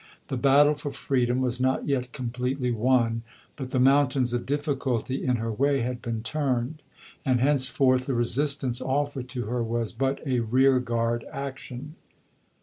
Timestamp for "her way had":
5.35-6.01